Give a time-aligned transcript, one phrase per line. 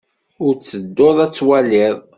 [0.47, 1.95] I tedduḍ ad twaliḍ?